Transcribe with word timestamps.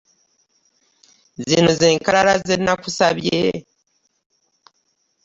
Zino 1.47 1.71
z'enkalala 1.79 2.33
ze 2.45 2.55
nakusabye? 2.65 3.39